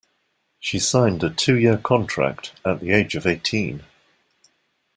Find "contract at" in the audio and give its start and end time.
1.77-2.79